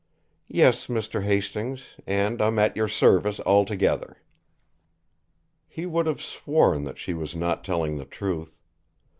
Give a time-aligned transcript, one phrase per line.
[0.49, 1.21] "Yes, Mr.
[1.23, 4.17] Hastings and I'm at your service altogether."
[5.67, 8.57] He would have sworn that she was not telling the truth.